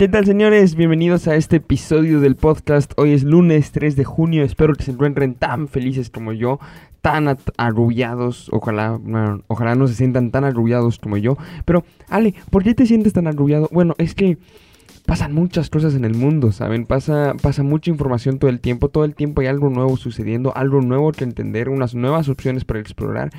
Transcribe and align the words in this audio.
¿Qué 0.00 0.08
tal 0.08 0.24
señores? 0.24 0.76
Bienvenidos 0.76 1.28
a 1.28 1.36
este 1.36 1.56
episodio 1.56 2.20
del 2.20 2.34
podcast. 2.34 2.94
Hoy 2.96 3.12
es 3.12 3.22
lunes 3.22 3.70
3 3.70 3.96
de 3.96 4.04
junio. 4.04 4.44
Espero 4.44 4.72
que 4.72 4.84
se 4.84 4.92
encuentren 4.92 5.34
tan 5.34 5.68
felices 5.68 6.08
como 6.08 6.32
yo, 6.32 6.58
tan 7.02 7.36
arrullados. 7.58 8.48
Ojalá, 8.50 8.98
ojalá 9.46 9.74
no 9.74 9.86
se 9.88 9.94
sientan 9.94 10.30
tan 10.30 10.44
arrullados 10.44 10.98
como 10.98 11.18
yo. 11.18 11.36
Pero, 11.66 11.84
Ale, 12.08 12.34
¿por 12.48 12.64
qué 12.64 12.72
te 12.72 12.86
sientes 12.86 13.12
tan 13.12 13.26
arrullado? 13.26 13.68
Bueno, 13.72 13.94
es 13.98 14.14
que 14.14 14.38
pasan 15.04 15.34
muchas 15.34 15.68
cosas 15.68 15.94
en 15.94 16.06
el 16.06 16.14
mundo, 16.14 16.50
¿saben? 16.50 16.86
Pasa, 16.86 17.34
pasa 17.42 17.62
mucha 17.62 17.90
información 17.90 18.38
todo 18.38 18.48
el 18.48 18.60
tiempo. 18.60 18.88
Todo 18.88 19.04
el 19.04 19.14
tiempo 19.14 19.42
hay 19.42 19.48
algo 19.48 19.68
nuevo 19.68 19.98
sucediendo, 19.98 20.56
algo 20.56 20.80
nuevo 20.80 21.12
que 21.12 21.24
entender, 21.24 21.68
unas 21.68 21.94
nuevas 21.94 22.30
opciones 22.30 22.64
para 22.64 22.80
explorar. 22.80 23.32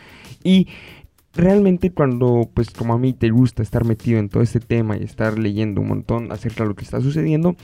Y 0.43 0.67
realmente 1.33 1.91
cuando, 1.91 2.49
pues 2.53 2.69
como 2.71 2.93
a 2.93 2.97
mí 2.97 3.13
te 3.13 3.29
gusta 3.29 3.63
estar 3.63 3.85
metido 3.85 4.19
en 4.19 4.29
todo 4.29 4.43
este 4.43 4.59
tema 4.59 4.97
y 4.97 5.03
estar 5.03 5.37
leyendo 5.37 5.81
un 5.81 5.87
montón 5.87 6.31
acerca 6.31 6.63
de 6.63 6.69
lo 6.69 6.75
que 6.75 6.83
está 6.83 7.01
sucediendo, 7.01 7.55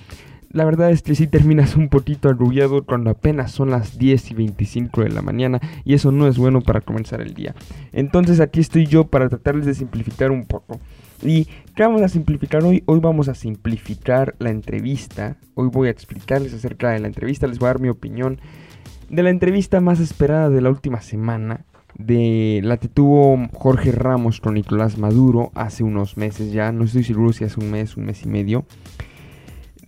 la 0.51 0.63
verdad 0.63 0.91
es 0.91 1.01
que 1.01 1.13
sí 1.13 1.27
terminas 1.27 1.75
un 1.75 1.89
poquito 1.89 2.29
arrullado 2.29 2.85
cuando 2.85 3.09
apenas 3.09 3.51
son 3.51 3.69
las 3.69 3.97
10 3.97 4.31
y 4.31 4.33
25 4.33 5.01
de 5.01 5.09
la 5.09 5.21
mañana 5.21 5.59
y 5.83 5.93
eso 5.93 6.11
no 6.11 6.27
es 6.27 6.37
bueno 6.37 6.61
para 6.61 6.81
comenzar 6.81 7.21
el 7.21 7.33
día. 7.33 7.53
Entonces 7.91 8.39
aquí 8.39 8.61
estoy 8.61 8.85
yo 8.85 9.05
para 9.07 9.27
tratarles 9.27 9.65
de 9.65 9.73
simplificar 9.73 10.31
un 10.31 10.45
poco. 10.45 10.79
¿Y 11.21 11.45
qué 11.75 11.83
vamos 11.83 12.01
a 12.01 12.09
simplificar 12.09 12.63
hoy? 12.63 12.83
Hoy 12.85 12.99
vamos 12.99 13.27
a 13.27 13.35
simplificar 13.35 14.35
la 14.39 14.51
entrevista. 14.51 15.35
Hoy 15.55 15.69
voy 15.69 15.89
a 15.89 15.91
explicarles 15.91 16.53
acerca 16.53 16.91
de 16.91 16.99
la 16.99 17.07
entrevista, 17.07 17.47
les 17.47 17.59
voy 17.59 17.67
a 17.67 17.73
dar 17.73 17.81
mi 17.81 17.89
opinión 17.89 18.39
de 19.09 19.23
la 19.23 19.29
entrevista 19.29 19.81
más 19.81 19.99
esperada 19.99 20.49
de 20.49 20.61
la 20.61 20.69
última 20.69 21.01
semana 21.01 21.65
de 21.97 22.61
la 22.63 22.77
que 22.77 22.87
tuvo 22.87 23.37
Jorge 23.53 23.91
Ramos 23.91 24.39
con 24.39 24.53
Nicolás 24.53 24.97
Maduro 24.97 25.51
hace 25.55 25.83
unos 25.83 26.15
meses 26.15 26.51
ya, 26.51 26.71
no 26.71 26.83
estoy 26.83 27.03
seguro 27.03 27.33
si 27.33 27.43
hace 27.43 27.59
un 27.59 27.71
mes, 27.71 27.97
un 27.97 28.05
mes 28.05 28.23
y 28.23 28.27
medio. 28.27 28.65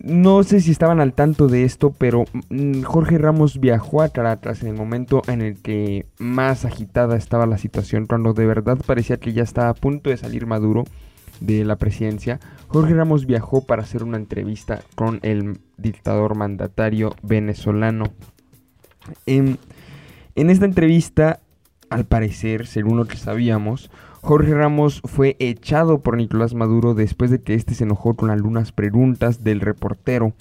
No 0.02 0.42
sé 0.44 0.60
si 0.60 0.70
estaban 0.70 0.98
al 1.00 1.12
tanto 1.12 1.46
de 1.46 1.64
esto, 1.64 1.94
pero 1.96 2.24
mm, 2.48 2.82
Jorge 2.82 3.18
Ramos 3.18 3.60
viajó 3.60 4.00
a 4.00 4.08
Caracas 4.08 4.62
en 4.62 4.68
el 4.68 4.74
momento 4.74 5.20
en 5.26 5.42
el 5.42 5.58
que 5.60 6.06
más 6.18 6.64
agitada 6.64 7.16
estaba 7.16 7.46
la 7.46 7.58
situación, 7.58 8.06
cuando 8.06 8.32
de 8.32 8.46
verdad 8.46 8.78
parecía 8.86 9.18
que 9.18 9.34
ya 9.34 9.42
estaba 9.42 9.68
a 9.68 9.74
punto 9.74 10.08
de 10.08 10.16
salir 10.16 10.46
Maduro 10.46 10.84
de 11.40 11.64
la 11.64 11.76
presidencia. 11.76 12.40
Jorge 12.68 12.94
Ramos 12.94 13.26
viajó 13.26 13.66
para 13.66 13.82
hacer 13.82 14.02
una 14.02 14.16
entrevista 14.16 14.80
con 14.94 15.20
el 15.22 15.60
dictador 15.76 16.34
mandatario 16.34 17.14
venezolano. 17.22 18.04
En, 19.26 19.58
en 20.34 20.48
esta 20.50 20.64
entrevista 20.64 21.40
al 21.90 22.06
parecer, 22.06 22.66
según 22.66 22.96
lo 22.96 23.04
que 23.04 23.16
sabíamos, 23.16 23.90
Jorge 24.22 24.54
Ramos 24.54 25.02
fue 25.04 25.36
echado 25.38 26.02
por 26.02 26.16
Nicolás 26.16 26.54
Maduro 26.54 26.94
después 26.94 27.30
de 27.30 27.42
que 27.42 27.54
éste 27.54 27.74
se 27.74 27.84
enojó 27.84 28.14
con 28.14 28.30
algunas 28.30 28.70
preguntas 28.70 29.42
del 29.42 29.60
reportero. 29.60 30.34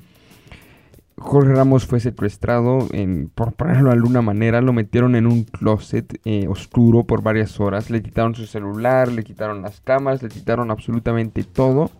Jorge 1.17 1.53
Ramos 1.53 1.85
fue 1.85 1.99
secuestrado, 1.99 2.87
por 3.35 3.53
ponerlo 3.53 3.89
de 3.89 3.95
alguna 3.95 4.21
manera, 4.21 4.61
lo 4.61 4.71
metieron 4.71 5.15
en 5.15 5.27
un 5.27 5.43
closet 5.43 6.19
eh, 6.23 6.47
oscuro 6.47 7.03
por 7.03 7.21
varias 7.21 7.59
horas, 7.59 7.89
le 7.89 8.01
quitaron 8.01 8.35
su 8.35 8.45
celular, 8.45 9.11
le 9.11 9.23
quitaron 9.23 9.61
las 9.61 9.81
cámaras, 9.81 10.23
le 10.23 10.29
quitaron 10.29 10.71
absolutamente 10.71 11.43
todo 11.43 11.91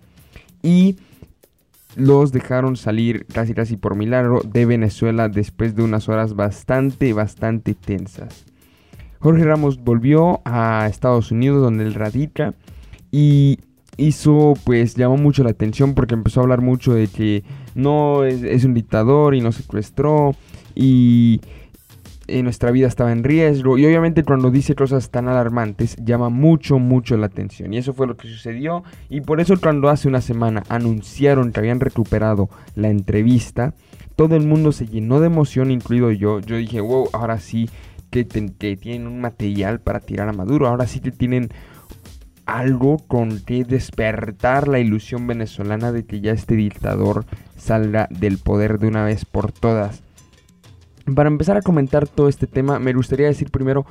y 0.61 0.97
los 1.95 2.31
dejaron 2.31 2.77
salir 2.77 3.25
casi 3.25 3.53
casi 3.53 3.75
por 3.75 3.95
milagro 3.95 4.41
de 4.41 4.65
Venezuela 4.65 5.27
después 5.27 5.75
de 5.75 5.83
unas 5.83 6.07
horas 6.07 6.35
bastante, 6.35 7.11
bastante 7.11 7.73
tensas. 7.73 8.48
Jorge 9.19 9.43
Ramos 9.43 9.83
volvió 9.83 10.41
a 10.45 10.87
Estados 10.87 11.31
Unidos 11.31 11.61
donde 11.61 11.83
él 11.83 11.93
radica 11.93 12.53
y 13.11 13.59
hizo 13.97 14.53
pues 14.63 14.95
llamó 14.95 15.17
mucho 15.17 15.43
la 15.43 15.49
atención 15.49 15.93
porque 15.93 16.13
empezó 16.13 16.39
a 16.39 16.43
hablar 16.43 16.61
mucho 16.61 16.93
de 16.93 17.07
que 17.07 17.43
no 17.75 18.23
es, 18.23 18.63
un 18.63 18.73
dictador 18.73 19.35
y 19.35 19.41
nos 19.41 19.55
secuestró 19.55 20.35
y 20.73 21.41
nuestra 22.43 22.71
vida 22.71 22.87
estaba 22.87 23.11
en 23.11 23.23
riesgo. 23.23 23.77
Y 23.77 23.85
obviamente 23.85 24.23
cuando 24.23 24.51
dice 24.51 24.75
cosas 24.75 25.09
tan 25.09 25.27
alarmantes 25.27 25.97
llama 25.97 26.29
mucho 26.29 26.79
mucho 26.79 27.17
la 27.17 27.25
atención. 27.25 27.73
Y 27.73 27.77
eso 27.77 27.93
fue 27.93 28.07
lo 28.07 28.15
que 28.15 28.27
sucedió. 28.29 28.83
Y 29.09 29.21
por 29.21 29.41
eso 29.41 29.55
cuando 29.59 29.89
hace 29.89 30.07
una 30.07 30.21
semana 30.21 30.63
anunciaron 30.69 31.51
que 31.51 31.59
habían 31.59 31.79
recuperado 31.79 32.49
la 32.75 32.89
entrevista 32.89 33.73
todo 34.19 34.35
el 34.35 34.45
mundo 34.45 34.73
se 34.73 34.85
llenó 34.85 35.21
de 35.21 35.27
emoción 35.27 35.71
incluido 35.71 36.11
yo. 36.11 36.41
Yo 36.41 36.57
dije 36.57 36.81
wow 36.81 37.07
ahora 37.13 37.39
sí 37.39 37.69
que, 38.09 38.25
tienen 38.25 39.07
un 39.07 39.21
material 39.21 39.79
para 39.79 39.99
tirar 39.99 40.29
a 40.29 40.33
Maduro. 40.33 40.67
Ahora 40.67 40.87
sí 40.87 40.99
que 40.99 41.11
tienen 41.11 41.49
algo 42.45 42.97
con 42.97 43.39
que 43.41 43.63
despertar 43.63 44.67
la 44.67 44.79
ilusión 44.79 45.27
venezolana 45.27 45.91
de 45.91 46.05
que 46.05 46.19
ya 46.19 46.31
este 46.31 46.55
dictador 46.55 47.25
salga 47.55 48.07
del 48.09 48.39
poder 48.39 48.79
de 48.79 48.87
una 48.87 49.03
vez 49.03 49.25
por 49.25 49.51
todas. 49.51 50.01
Para 51.15 51.29
empezar 51.29 51.57
a 51.57 51.61
comentar 51.61 52.07
todo 52.07 52.27
este 52.27 52.47
tema, 52.47 52.79
me 52.79 52.93
gustaría 52.93 53.27
decir 53.27 53.51
primero 53.51 53.85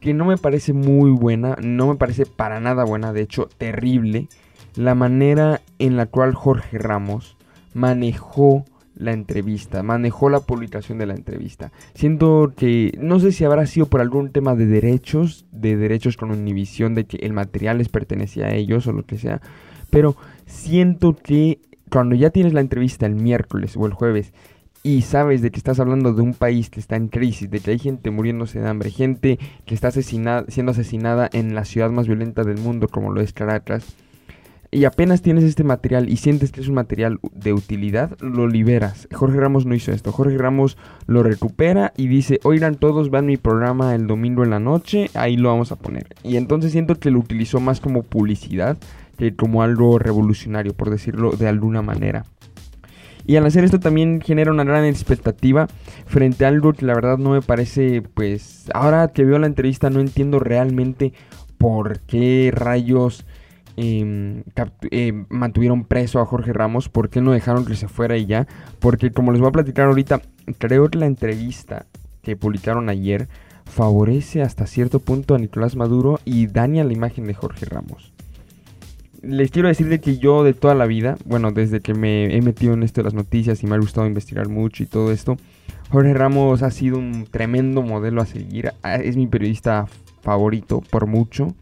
que 0.00 0.14
no 0.14 0.24
me 0.24 0.36
parece 0.36 0.72
muy 0.72 1.10
buena, 1.10 1.56
no 1.60 1.88
me 1.88 1.96
parece 1.96 2.24
para 2.24 2.60
nada 2.60 2.84
buena, 2.84 3.12
de 3.12 3.22
hecho 3.22 3.48
terrible, 3.58 4.28
la 4.76 4.94
manera 4.94 5.60
en 5.78 5.96
la 5.96 6.06
cual 6.06 6.34
Jorge 6.34 6.78
Ramos 6.78 7.36
manejó 7.74 8.64
la 8.98 9.12
entrevista, 9.12 9.82
manejó 9.82 10.28
la 10.28 10.40
publicación 10.40 10.98
de 10.98 11.06
la 11.06 11.14
entrevista. 11.14 11.72
Siento 11.94 12.52
que 12.56 12.92
no 13.00 13.20
sé 13.20 13.32
si 13.32 13.44
habrá 13.44 13.64
sido 13.66 13.86
por 13.86 14.00
algún 14.00 14.30
tema 14.30 14.54
de 14.54 14.66
derechos, 14.66 15.46
de 15.52 15.76
derechos 15.76 16.16
con 16.16 16.34
inhibición 16.34 16.94
de 16.94 17.04
que 17.06 17.18
el 17.18 17.32
material 17.32 17.78
les 17.78 17.88
pertenecía 17.88 18.46
a 18.46 18.54
ellos 18.54 18.86
o 18.86 18.92
lo 18.92 19.06
que 19.06 19.18
sea, 19.18 19.40
pero 19.90 20.16
siento 20.46 21.16
que 21.16 21.60
cuando 21.90 22.14
ya 22.14 22.30
tienes 22.30 22.52
la 22.52 22.60
entrevista 22.60 23.06
el 23.06 23.14
miércoles 23.14 23.76
o 23.76 23.86
el 23.86 23.94
jueves 23.94 24.32
y 24.82 25.02
sabes 25.02 25.42
de 25.42 25.50
que 25.50 25.58
estás 25.58 25.80
hablando 25.80 26.12
de 26.12 26.22
un 26.22 26.34
país 26.34 26.70
que 26.70 26.80
está 26.80 26.96
en 26.96 27.08
crisis, 27.08 27.50
de 27.50 27.60
que 27.60 27.72
hay 27.72 27.78
gente 27.78 28.10
muriéndose 28.10 28.60
de 28.60 28.68
hambre, 28.68 28.90
gente 28.90 29.38
que 29.64 29.74
está 29.74 29.88
asesinada, 29.88 30.44
siendo 30.48 30.72
asesinada 30.72 31.28
en 31.32 31.54
la 31.54 31.64
ciudad 31.64 31.90
más 31.90 32.06
violenta 32.06 32.42
del 32.44 32.58
mundo 32.58 32.88
como 32.88 33.12
lo 33.12 33.20
es 33.20 33.32
Caracas, 33.32 33.96
y 34.70 34.84
apenas 34.84 35.22
tienes 35.22 35.44
este 35.44 35.64
material 35.64 36.08
y 36.10 36.18
sientes 36.18 36.52
que 36.52 36.60
es 36.60 36.68
un 36.68 36.74
material 36.74 37.18
de 37.32 37.52
utilidad, 37.52 38.18
lo 38.20 38.46
liberas. 38.46 39.08
Jorge 39.12 39.40
Ramos 39.40 39.64
no 39.64 39.74
hizo 39.74 39.92
esto. 39.92 40.12
Jorge 40.12 40.36
Ramos 40.36 40.76
lo 41.06 41.22
recupera 41.22 41.92
y 41.96 42.08
dice, 42.08 42.38
oigan 42.44 42.74
todos, 42.74 43.10
van 43.10 43.26
mi 43.26 43.38
programa 43.38 43.94
el 43.94 44.06
domingo 44.06 44.44
en 44.44 44.50
la 44.50 44.60
noche, 44.60 45.10
ahí 45.14 45.36
lo 45.36 45.48
vamos 45.48 45.72
a 45.72 45.76
poner. 45.76 46.06
Y 46.22 46.36
entonces 46.36 46.72
siento 46.72 46.96
que 46.96 47.10
lo 47.10 47.18
utilizó 47.18 47.60
más 47.60 47.80
como 47.80 48.02
publicidad 48.02 48.76
que 49.16 49.34
como 49.34 49.62
algo 49.62 49.98
revolucionario, 49.98 50.74
por 50.74 50.90
decirlo 50.90 51.32
de 51.32 51.48
alguna 51.48 51.82
manera. 51.82 52.24
Y 53.26 53.36
al 53.36 53.46
hacer 53.46 53.64
esto 53.64 53.80
también 53.80 54.20
genera 54.20 54.50
una 54.50 54.64
gran 54.64 54.84
expectativa 54.84 55.66
frente 56.06 56.44
a 56.44 56.48
algo 56.48 56.72
que 56.72 56.86
la 56.86 56.94
verdad 56.94 57.18
no 57.18 57.30
me 57.30 57.42
parece, 57.42 58.02
pues, 58.02 58.70
ahora 58.72 59.08
que 59.08 59.24
veo 59.24 59.38
la 59.38 59.46
entrevista 59.46 59.90
no 59.90 60.00
entiendo 60.00 60.38
realmente 60.38 61.12
por 61.58 62.00
qué 62.00 62.50
rayos 62.54 63.26
Em, 63.80 64.42
eh, 64.90 65.12
mantuvieron 65.28 65.84
preso 65.84 66.18
a 66.18 66.26
Jorge 66.26 66.52
Ramos, 66.52 66.88
¿por 66.88 67.10
qué 67.10 67.20
no 67.20 67.30
dejaron 67.30 67.64
que 67.64 67.76
se 67.76 67.86
fuera 67.86 68.16
y 68.16 68.26
ya? 68.26 68.48
Porque 68.80 69.12
como 69.12 69.30
les 69.30 69.40
voy 69.40 69.50
a 69.50 69.52
platicar 69.52 69.86
ahorita, 69.86 70.20
creo 70.58 70.88
que 70.88 70.98
la 70.98 71.06
entrevista 71.06 71.86
que 72.22 72.34
publicaron 72.34 72.88
ayer 72.88 73.28
favorece 73.66 74.42
hasta 74.42 74.66
cierto 74.66 74.98
punto 74.98 75.36
a 75.36 75.38
Nicolás 75.38 75.76
Maduro 75.76 76.18
y 76.24 76.48
daña 76.48 76.82
la 76.82 76.92
imagen 76.92 77.24
de 77.28 77.34
Jorge 77.34 77.66
Ramos. 77.66 78.12
Les 79.22 79.52
quiero 79.52 79.68
decir 79.68 79.88
de 79.88 80.00
que 80.00 80.18
yo 80.18 80.42
de 80.42 80.54
toda 80.54 80.74
la 80.74 80.86
vida, 80.86 81.16
bueno, 81.24 81.52
desde 81.52 81.80
que 81.80 81.94
me 81.94 82.36
he 82.36 82.42
metido 82.42 82.74
en 82.74 82.82
esto 82.82 83.00
de 83.00 83.04
las 83.04 83.14
noticias 83.14 83.62
y 83.62 83.68
me 83.68 83.76
ha 83.76 83.78
gustado 83.78 84.08
investigar 84.08 84.48
mucho 84.48 84.82
y 84.82 84.86
todo 84.86 85.12
esto, 85.12 85.36
Jorge 85.90 86.14
Ramos 86.14 86.64
ha 86.64 86.72
sido 86.72 86.98
un 86.98 87.28
tremendo 87.30 87.82
modelo 87.82 88.22
a 88.22 88.26
seguir. 88.26 88.72
Ah, 88.82 88.96
es 88.96 89.16
mi 89.16 89.28
periodista 89.28 89.86
favorito 90.20 90.80
por 90.90 91.06
mucho. 91.06 91.54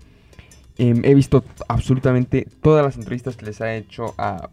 Em, 0.79 1.03
he 1.05 1.15
visto 1.15 1.43
absolutamente 1.69 2.47
todas 2.61 2.85
las 2.85 2.97
entrevistas 2.97 3.37
que 3.37 3.47
les 3.47 3.61
ha 3.63 3.75
hecho 3.75 4.15
a, 4.19 4.51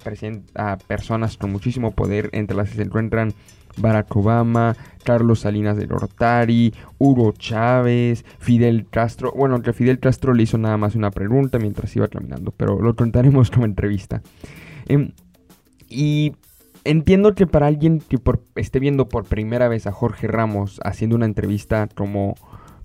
personas 0.88 1.38
con 1.38 1.52
muchísimo 1.52 1.92
poder, 1.92 2.30
entre 2.32 2.56
las 2.56 2.70
que 2.70 2.78
se 2.78 2.84
encuentran 2.84 3.34
Barack 3.78 4.16
Obama, 4.16 4.78
Carlos 5.04 5.42
Salinas 5.42 5.76
de 5.76 5.86
Gortari, 5.86 6.74
Hugo 6.98 7.34
Chávez, 7.34 8.24
Fidel 8.40 8.88
Castro. 8.90 9.34
Bueno, 9.36 9.62
que 9.62 9.74
Fidel 9.74 10.00
Castro 10.00 10.34
le 10.34 10.44
hizo 10.44 10.58
nada 10.58 10.78
más 10.78 10.96
una 10.96 11.12
pregunta 11.12 11.60
mientras 11.60 11.94
iba 11.96 12.08
caminando, 12.08 12.54
pero 12.56 12.80
lo 12.80 12.96
contaremos 12.96 13.52
como 13.52 13.66
entrevista. 13.66 14.22
Em, 14.88 15.12
y 15.90 16.36
entiendo 16.86 17.36
que 17.36 17.48
para 17.48 17.68
alguien 17.68 18.00
que 18.00 18.18
esté 18.56 18.80
viendo 18.80 19.10
por 19.10 19.26
primera 19.26 19.68
vez 19.68 19.88
a 19.88 19.92
Jorge 19.92 20.28
Ramos 20.28 20.80
haciendo 20.84 21.18
una 21.18 21.26
entrevista 21.26 21.90
como, 21.94 22.36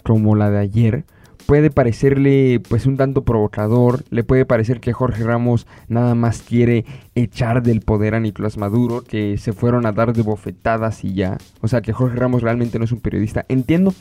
como 0.02 0.34
la 0.34 0.50
de 0.50 0.58
ayer, 0.58 1.04
puede 1.48 1.70
parecerle 1.70 2.60
pues 2.68 2.84
un 2.84 2.98
tanto 2.98 3.24
provocador, 3.24 4.04
le 4.10 4.22
puede 4.22 4.44
parecer 4.44 4.80
que 4.80 4.92
Jorge 4.92 5.24
Ramos 5.24 5.66
nada 5.88 6.14
más 6.14 6.42
quiere 6.42 6.84
echar 7.14 7.62
del 7.62 7.80
poder 7.80 8.14
a 8.14 8.20
Nicolás 8.20 8.58
Maduro, 8.58 9.02
que 9.02 9.38
se 9.38 9.54
fueron 9.54 9.86
a 9.86 9.92
dar 9.92 10.12
de 10.12 10.20
bofetadas 10.20 11.04
y 11.04 11.14
ya, 11.14 11.38
o 11.62 11.68
sea 11.68 11.80
que 11.80 11.94
Jorge 11.94 12.16
Ramos 12.16 12.42
realmente 12.42 12.78
no 12.78 12.84
es 12.84 12.92
un 12.92 13.00
periodista. 13.00 13.46
Entiendo 13.48 13.94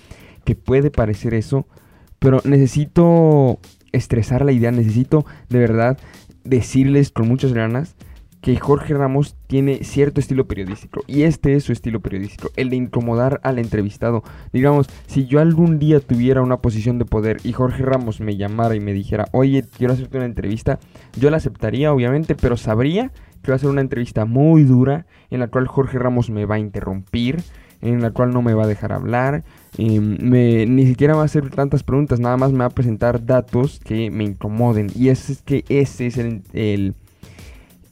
que 0.43 0.55
puede 0.55 0.91
parecer 0.91 1.33
eso, 1.33 1.65
pero 2.19 2.41
necesito 2.43 3.59
estresar 3.93 4.43
la 4.43 4.51
idea, 4.51 4.71
necesito 4.71 5.25
de 5.47 5.59
verdad 5.59 5.97
decirles 6.43 7.11
con 7.11 7.29
muchas 7.29 7.53
ganas 7.53 7.95
que 8.47 8.55
Jorge 8.55 8.93
Ramos 8.93 9.35
tiene 9.47 9.83
cierto 9.83 10.21
estilo 10.21 10.47
periodístico 10.47 11.03
y 11.05 11.23
este 11.23 11.55
es 11.55 11.65
su 11.65 11.73
estilo 11.73 11.99
periodístico, 11.99 12.49
el 12.55 12.69
de 12.69 12.77
incomodar 12.77 13.41
al 13.43 13.59
entrevistado. 13.59 14.23
Digamos, 14.53 14.87
si 15.05 15.25
yo 15.25 15.41
algún 15.41 15.79
día 15.79 15.99
tuviera 15.99 16.41
una 16.41 16.61
posición 16.61 16.97
de 16.97 17.03
poder 17.03 17.39
y 17.43 17.51
Jorge 17.51 17.83
Ramos 17.83 18.21
me 18.21 18.37
llamara 18.37 18.73
y 18.73 18.79
me 18.79 18.93
dijera, 18.93 19.25
oye, 19.33 19.65
quiero 19.77 19.91
hacerte 19.91 20.15
una 20.15 20.27
entrevista, 20.27 20.79
yo 21.19 21.29
la 21.29 21.35
aceptaría 21.35 21.91
obviamente, 21.91 22.35
pero 22.35 22.55
sabría 22.55 23.11
que 23.43 23.51
va 23.51 23.55
a 23.55 23.59
ser 23.59 23.69
una 23.69 23.81
entrevista 23.81 24.23
muy 24.23 24.63
dura 24.63 25.07
en 25.29 25.41
la 25.41 25.49
cual 25.49 25.67
Jorge 25.67 25.99
Ramos 25.99 26.29
me 26.29 26.45
va 26.45 26.55
a 26.55 26.59
interrumpir, 26.59 27.43
en 27.81 28.01
la 28.01 28.11
cual 28.11 28.31
no 28.31 28.41
me 28.41 28.53
va 28.53 28.63
a 28.63 28.67
dejar 28.67 28.93
hablar, 28.93 29.43
em, 29.77 30.19
me, 30.21 30.65
ni 30.65 30.85
siquiera 30.85 31.15
va 31.15 31.23
a 31.23 31.25
hacer 31.25 31.49
tantas 31.49 31.83
preguntas, 31.83 32.21
nada 32.21 32.37
más 32.37 32.53
me 32.53 32.59
va 32.59 32.67
a 32.67 32.69
presentar 32.69 33.25
datos 33.25 33.81
que 33.83 34.09
me 34.09 34.23
incomoden. 34.23 34.87
Y 34.95 35.09
es 35.09 35.43
que 35.43 35.65
ese 35.67 36.07
es 36.07 36.17
el, 36.17 36.43
el, 36.53 36.95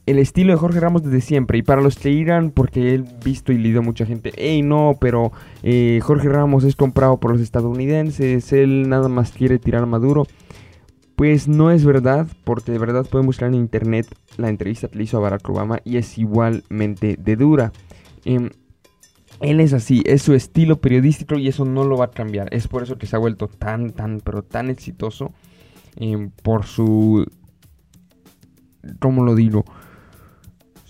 estilo 0.05 0.53
de 0.53 0.59
Jorge 0.59 0.79
Ramos 0.79 1.03
desde 1.03 1.21
siempre. 1.21 1.57
Y 1.57 1.63
para 1.63 1.81
los 1.81 1.97
que 1.97 2.11
irán, 2.11 2.51
porque 2.51 2.93
he 2.93 3.03
visto 3.23 3.51
y 3.51 3.57
leído 3.57 3.81
mucha 3.81 4.05
gente, 4.05 4.31
hey 4.37 4.61
no, 4.61 4.97
pero 4.99 5.31
eh, 5.63 5.99
Jorge 6.03 6.29
Ramos 6.29 6.63
es 6.63 6.75
comprado 6.75 7.19
por 7.19 7.31
los 7.31 7.41
estadounidenses, 7.41 8.53
él 8.53 8.87
nada 8.89 9.09
más 9.09 9.31
quiere 9.31 9.59
tirar 9.59 9.85
Maduro. 9.85 10.27
Pues 11.15 11.47
no 11.47 11.71
es 11.71 11.85
verdad, 11.85 12.27
porque 12.43 12.73
de 12.73 12.77
verdad 12.77 13.05
pueden 13.09 13.25
buscar 13.25 13.47
en 13.47 13.55
internet 13.55 14.05
la 14.37 14.49
entrevista 14.49 14.89
que 14.89 14.97
le 14.97 15.05
hizo 15.05 15.17
a 15.17 15.21
Barack 15.21 15.49
Obama 15.49 15.79
y 15.85 15.97
es 15.97 16.17
igualmente 16.17 17.15
de 17.17 17.35
dura. 17.37 17.71
Em, 18.25 18.49
él 19.39 19.59
es 19.59 19.73
así, 19.73 20.03
es 20.05 20.21
su 20.21 20.33
estilo 20.33 20.81
periodístico 20.81 21.35
y 21.35 21.47
eso 21.47 21.65
no 21.65 21.85
lo 21.85 21.97
va 21.97 22.05
a 22.05 22.11
cambiar. 22.11 22.53
Es 22.53 22.67
por 22.67 22.83
eso 22.83 22.97
que 22.97 23.07
se 23.07 23.15
ha 23.15 23.19
vuelto 23.19 23.47
tan, 23.47 23.91
tan, 23.91 24.19
pero 24.19 24.43
tan 24.43 24.69
exitoso 24.69 25.33
em, 25.95 26.31
por 26.31 26.65
su... 26.65 27.25
¿Cómo 28.99 29.23
lo 29.23 29.35
digo? 29.35 29.65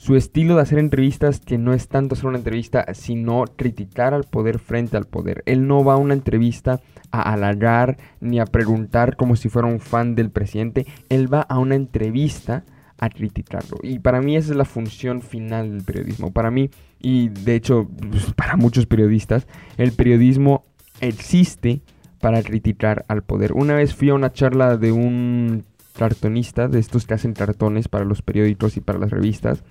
Su 0.06 0.16
estilo 0.16 0.56
de 0.56 0.62
hacer 0.62 0.78
entrevistas 0.78 1.40
que 1.40 1.58
no 1.58 1.74
es 1.74 1.88
tanto 1.88 2.14
hacer 2.14 2.28
una 2.28 2.38
entrevista, 2.38 2.86
sino 2.94 3.44
criticar 3.56 4.14
al 4.14 4.26
poder 4.26 4.60
frente 4.60 4.98
al 4.98 5.06
poder. 5.06 5.42
Él 5.48 5.66
no 5.66 5.84
va 5.84 5.94
a 5.94 5.98
una 5.98 6.14
entrevista 6.14 6.80
a 7.10 7.34
halagar 7.34 7.98
ni 8.20 8.40
a 8.40 8.46
preguntar 8.46 9.16
como 9.16 9.36
si 9.36 9.50
fuera 9.50 9.68
un 9.68 9.80
fan 9.80 10.14
del 10.14 10.30
presidente. 10.30 10.86
Él 11.10 11.34
va 11.34 11.42
a 11.42 11.58
una 11.58 11.74
entrevista 11.74 12.66
a 13.00 13.10
criticarlo. 13.10 13.80
Y 13.82 13.98
para 13.98 14.22
mí 14.22 14.36
esa 14.36 14.52
es 14.52 14.58
la 14.58 14.66
función 14.66 15.24
final 15.24 15.72
del 15.72 15.84
periodismo. 15.84 16.32
Para 16.32 16.52
mí, 16.52 16.70
y 17.00 17.30
de 17.30 17.56
hecho 17.56 17.90
pues, 18.12 18.32
para 18.36 18.58
muchos 18.58 18.86
periodistas, 18.86 19.48
el 19.78 19.92
periodismo 19.92 20.66
existe 21.02 21.82
para 22.22 22.44
criticar 22.44 23.06
al 23.08 23.24
poder. 23.24 23.54
Una 23.54 23.74
vez 23.74 23.96
fui 23.96 24.12
a 24.12 24.14
una 24.14 24.32
charla 24.32 24.78
de 24.78 24.92
un 24.92 25.66
cartonista, 25.98 26.68
de 26.68 26.80
estos 26.80 27.06
que 27.06 27.16
hacen 27.16 27.34
cartones 27.34 27.88
para 27.88 28.06
los 28.06 28.22
periódicos 28.22 28.78
y 28.78 28.82
para 28.82 29.00
las 29.00 29.12
revistas, 29.12 29.64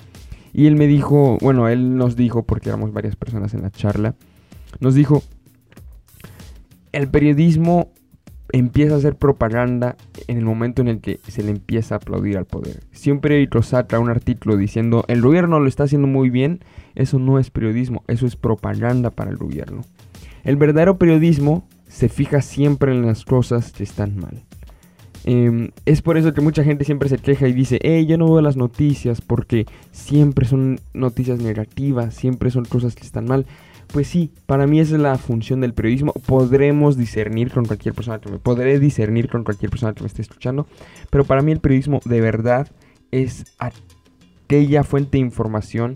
y 0.55 0.67
él 0.67 0.77
me 0.77 0.87
dijo, 0.87 1.37
bueno, 1.43 1.69
él 1.69 1.97
nos 1.97 2.15
dijo, 2.15 2.45
porque 2.45 2.69
éramos 2.69 2.93
varias 2.93 3.17
personas 3.17 3.53
en 3.53 3.63
la 3.63 3.71
charla, 3.71 4.15
nos 4.79 4.95
dijo, 4.95 5.23
el 6.93 7.09
periodismo 7.09 7.91
empieza 8.53 8.95
a 8.95 8.99
hacer 8.99 9.17
propaganda 9.17 9.97
en 10.29 10.39
el 10.39 10.45
momento 10.45 10.81
en 10.81 10.87
el 10.87 11.01
que 11.01 11.19
se 11.27 11.43
le 11.43 11.51
empieza 11.51 11.97
a 11.97 11.99
aplaudir 11.99 12.39
al 12.39 12.45
poder. 12.45 12.85
Si 12.93 13.11
un 13.11 13.19
periódico 13.19 13.63
saca 13.63 13.99
un 13.99 14.11
artículo 14.11 14.57
diciendo 14.57 15.05
el 15.09 15.23
gobierno 15.23 15.59
lo 15.59 15.67
está 15.67 15.85
haciendo 15.85 16.07
muy 16.07 16.31
bien, 16.31 16.61
eso 16.95 17.19
no 17.19 17.41
es 17.41 17.51
periodismo, 17.51 18.05
eso 18.07 18.25
es 18.25 18.37
propaganda 18.37 19.11
para 19.11 19.33
el 19.33 19.37
gobierno. 19.37 19.83
El 20.45 20.57
verdadero 20.57 20.99
periodismo 20.99 21.67
se 21.89 22.09
fija 22.09 22.43
siempre 22.43 22.93
en 22.93 23.05
las 23.05 23.25
cosas 23.25 23.73
que 23.73 23.83
están 23.83 24.17
mal. 24.17 24.45
Em, 25.25 25.71
es 25.87 26.03
por 26.03 26.19
eso 26.19 26.35
que 26.35 26.43
mucha 26.43 26.65
gente 26.65 26.85
siempre 26.85 27.09
se 27.09 27.19
queja 27.19 27.49
y 27.49 27.53
dice, 27.53 27.79
hey, 27.83 28.07
yo 28.07 28.19
no 28.19 28.27
veo 28.27 28.43
las 28.43 28.57
noticias 28.57 29.21
porque 29.21 29.67
siempre 29.91 30.47
son 30.47 30.81
noticias 30.93 31.41
negativas, 31.41 32.15
siempre 32.15 32.51
son 32.51 32.65
cosas 32.65 32.95
que 32.95 33.03
están 33.05 33.25
mal. 33.25 33.47
Pues 33.93 34.09
sí, 34.09 34.33
para 34.47 34.67
mí 34.67 34.81
esa 34.81 34.97
es 34.97 35.01
la 35.01 35.17
función 35.17 35.61
del 35.61 35.73
periodismo. 35.73 36.13
Podremos 36.27 36.97
discernir 36.97 37.51
con 37.51 37.65
cualquier 37.65 37.95
persona 37.95 38.19
que 38.19 38.31
me 38.31 38.39
podré 38.39 38.79
discernir 38.79 39.29
con 39.29 39.45
cualquier 39.45 39.71
persona 39.71 39.95
que 39.95 40.03
me 40.03 40.09
esté 40.09 40.23
escuchando, 40.23 40.67
pero 41.11 41.25
para 41.25 41.43
mí 41.43 41.53
el 41.53 41.61
periodismo 41.61 42.01
de 42.05 42.21
verdad 42.21 42.69
es 43.11 43.47
aquella 43.59 44.85
fuente 44.85 45.13
de 45.13 45.25
información 45.25 45.95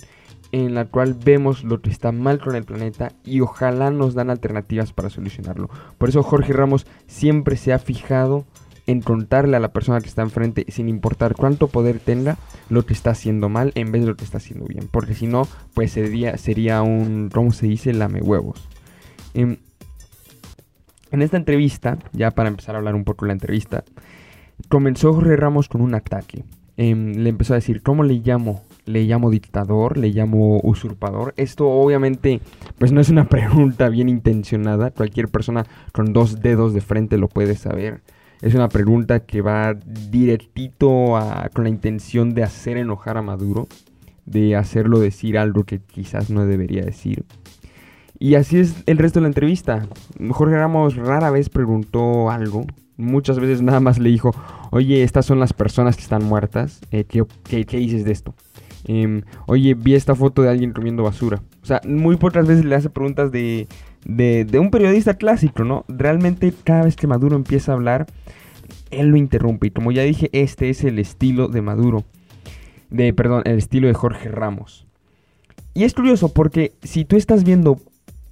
en 0.52 0.74
la 0.74 0.86
cual 0.86 1.14
vemos 1.14 1.64
lo 1.64 1.82
que 1.82 1.90
está 1.90 2.12
mal 2.12 2.38
con 2.38 2.56
el 2.56 2.64
planeta 2.64 3.12
y 3.24 3.40
ojalá 3.40 3.90
nos 3.90 4.14
dan 4.14 4.30
alternativas 4.30 4.92
para 4.92 5.10
solucionarlo. 5.10 5.68
Por 5.98 6.08
eso 6.08 6.22
Jorge 6.22 6.52
Ramos 6.52 6.86
siempre 7.06 7.56
se 7.56 7.72
ha 7.72 7.78
fijado 7.78 8.46
en 8.88 9.02
contarle 9.02 9.54
a 9.54 9.60
la 9.60 9.70
persona 9.70 10.00
que 10.00 10.08
está 10.08 10.22
enfrente, 10.22 10.64
sin 10.68 10.88
importar 10.88 11.34
cuánto 11.36 11.68
poder 11.68 12.00
tenga, 12.00 12.38
lo 12.70 12.86
que 12.86 12.94
está 12.94 13.10
haciendo 13.10 13.50
mal 13.50 13.70
en 13.74 13.92
vez 13.92 14.00
de 14.00 14.08
lo 14.08 14.16
que 14.16 14.24
está 14.24 14.38
haciendo 14.38 14.64
bien. 14.64 14.88
Porque 14.90 15.14
si 15.14 15.26
no, 15.26 15.46
pues 15.74 15.92
sería, 15.92 16.38
sería 16.38 16.80
un, 16.80 17.28
¿cómo 17.32 17.52
se 17.52 17.66
dice? 17.66 17.92
Lame 17.92 18.22
huevos. 18.22 18.66
Em, 19.34 19.58
en 21.10 21.20
esta 21.20 21.36
entrevista, 21.36 21.98
ya 22.14 22.30
para 22.30 22.48
empezar 22.48 22.74
a 22.74 22.78
hablar 22.78 22.94
un 22.94 23.04
poco 23.04 23.26
de 23.26 23.28
la 23.28 23.34
entrevista, 23.34 23.84
comenzó 24.70 25.12
Jorge 25.12 25.36
Ramos 25.36 25.68
con 25.68 25.82
un 25.82 25.94
ataque. 25.94 26.44
Em, 26.78 27.12
le 27.12 27.28
empezó 27.28 27.52
a 27.52 27.56
decir, 27.56 27.82
¿cómo 27.82 28.04
le 28.04 28.14
llamo? 28.14 28.62
Le 28.86 29.04
llamo 29.04 29.28
dictador, 29.28 29.98
le 29.98 30.08
llamo 30.08 30.60
usurpador. 30.62 31.34
Esto 31.36 31.68
obviamente, 31.68 32.40
pues 32.78 32.90
no 32.90 33.02
es 33.02 33.10
una 33.10 33.24
pregunta 33.28 33.90
bien 33.90 34.08
intencionada. 34.08 34.92
Cualquier 34.92 35.28
persona 35.28 35.66
con 35.92 36.14
dos 36.14 36.40
dedos 36.40 36.72
de 36.72 36.80
frente 36.80 37.18
lo 37.18 37.28
puede 37.28 37.54
saber. 37.54 38.00
Es 38.40 38.54
una 38.54 38.68
pregunta 38.68 39.20
que 39.20 39.42
va 39.42 39.74
directito 39.74 41.18
con 41.52 41.64
la 41.64 41.70
intención 41.70 42.34
de 42.34 42.44
hacer 42.44 42.76
enojar 42.76 43.16
a 43.16 43.22
Maduro, 43.22 43.66
de 44.26 44.54
hacerlo 44.54 45.00
decir 45.00 45.38
algo 45.38 45.64
que 45.64 45.80
quizás 45.80 46.30
no 46.30 46.46
debería 46.46 46.84
decir. 46.84 47.24
Y 48.20 48.34
así 48.34 48.58
es 48.58 48.82
el 48.86 48.98
resto 48.98 49.18
de 49.20 49.22
la 49.22 49.28
entrevista. 49.28 49.86
Jorge 50.30 50.56
Ramos 50.56 50.96
rara 50.96 51.30
vez 51.30 51.48
preguntó 51.48 52.30
algo. 52.30 52.66
Muchas 52.96 53.38
veces 53.38 53.62
nada 53.62 53.78
más 53.78 53.98
le 53.98 54.10
dijo, 54.10 54.34
oye, 54.70 55.04
estas 55.04 55.24
son 55.24 55.38
las 55.38 55.52
personas 55.52 55.96
que 55.96 56.02
están 56.02 56.24
muertas. 56.24 56.80
Eh, 56.90 57.04
¿qué, 57.04 57.64
dices 57.76 58.04
de 58.04 58.12
esto? 58.12 58.34
Em, 58.84 59.22
oye, 59.46 59.74
vi 59.74 59.94
esta 59.94 60.16
foto 60.16 60.42
de 60.42 60.50
alguien 60.50 60.72
comiendo 60.72 61.04
basura. 61.04 61.42
O 61.62 61.66
sea, 61.66 61.80
muy 61.86 62.16
pocas 62.16 62.46
veces 62.46 62.64
le 62.64 62.74
hace 62.74 62.90
preguntas 62.90 63.30
de, 63.30 63.68
de, 64.04 64.46
un 64.58 64.70
periodista 64.70 65.14
clásico, 65.14 65.64
¿no? 65.64 65.84
Realmente 65.88 66.52
cada 66.64 66.84
vez 66.84 66.96
que 66.96 67.06
Maduro 67.06 67.36
empieza 67.36 67.72
a 67.72 67.74
hablar, 67.74 68.06
él 68.90 69.08
lo 69.08 69.16
interrumpe. 69.16 69.68
Y 69.68 69.70
como 69.70 69.92
ya 69.92 70.02
dije, 70.02 70.30
este 70.32 70.70
es 70.70 70.84
el 70.84 70.98
estilo 70.98 71.48
de 71.48 71.62
Maduro. 71.62 72.04
De, 72.90 73.12
perdón, 73.12 73.42
el 73.44 73.58
estilo 73.58 73.88
de 73.88 73.94
Jorge 73.94 74.30
Ramos. 74.30 74.86
Y 75.74 75.84
es 75.84 75.94
curioso 75.94 76.32
porque 76.32 76.72
si 76.82 77.04
tú 77.04 77.16
estás 77.16 77.44
viendo 77.44 77.78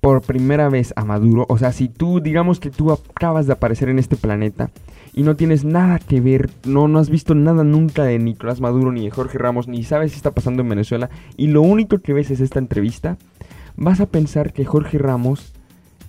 por 0.00 0.22
primera 0.22 0.68
vez 0.68 0.92
a 0.96 1.04
Maduro, 1.04 1.46
o 1.48 1.58
sea, 1.58 1.72
si 1.72 1.88
tú, 1.88 2.20
digamos 2.20 2.60
que 2.60 2.70
tú 2.70 2.92
acabas 2.92 3.46
de 3.46 3.52
aparecer 3.52 3.88
en 3.88 3.98
este 3.98 4.16
planeta 4.16 4.70
y 5.12 5.22
no 5.22 5.36
tienes 5.36 5.64
nada 5.64 5.98
que 5.98 6.20
ver, 6.20 6.50
no, 6.64 6.88
no 6.88 6.98
has 6.98 7.10
visto 7.10 7.34
nada 7.34 7.64
nunca 7.64 8.04
de 8.04 8.18
Nicolás 8.18 8.60
Maduro 8.60 8.92
ni 8.92 9.04
de 9.04 9.10
Jorge 9.10 9.38
Ramos, 9.38 9.68
ni 9.68 9.82
sabes 9.82 10.12
si 10.12 10.16
está 10.16 10.30
pasando 10.30 10.62
en 10.62 10.68
Venezuela, 10.68 11.10
y 11.36 11.48
lo 11.48 11.62
único 11.62 11.98
que 11.98 12.12
ves 12.12 12.30
es 12.30 12.40
esta 12.40 12.58
entrevista, 12.58 13.16
vas 13.76 14.00
a 14.00 14.06
pensar 14.06 14.52
que 14.52 14.64
Jorge 14.64 14.98
Ramos 14.98 15.55